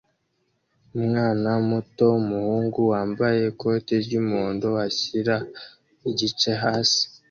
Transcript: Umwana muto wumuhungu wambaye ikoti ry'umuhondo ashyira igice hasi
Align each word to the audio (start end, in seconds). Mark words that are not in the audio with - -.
Umwana 0.97 1.49
muto 1.69 2.03
wumuhungu 2.13 2.79
wambaye 2.91 3.39
ikoti 3.51 3.93
ry'umuhondo 4.05 4.67
ashyira 4.87 5.35
igice 6.09 6.51
hasi 6.63 7.03